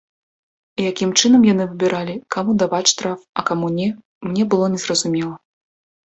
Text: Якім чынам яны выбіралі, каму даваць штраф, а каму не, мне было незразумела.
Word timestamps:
Якім 0.89 1.09
чынам 1.19 1.43
яны 1.47 1.63
выбіралі, 1.73 2.15
каму 2.35 2.55
даваць 2.61 2.87
штраф, 2.93 3.19
а 3.41 3.43
каму 3.51 3.67
не, 3.75 3.87
мне 4.31 4.43
было 4.55 4.71
незразумела. 4.77 5.35